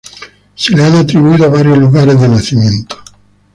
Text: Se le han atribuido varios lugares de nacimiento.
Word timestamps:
Se 0.55 0.75
le 0.75 0.83
han 0.83 0.95
atribuido 0.95 1.51
varios 1.51 1.77
lugares 1.77 2.19
de 2.19 2.27
nacimiento. 2.27 2.97